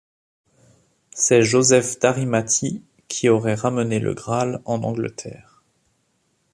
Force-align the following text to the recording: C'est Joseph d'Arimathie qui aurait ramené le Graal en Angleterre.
C'est 1.11 1.43
Joseph 1.43 1.99
d'Arimathie 1.99 2.81
qui 3.07 3.29
aurait 3.29 3.53
ramené 3.53 3.99
le 3.99 4.15
Graal 4.15 4.59
en 4.65 4.81
Angleterre. 4.81 5.61